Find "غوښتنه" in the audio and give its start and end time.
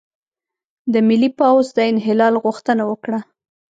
2.43-2.83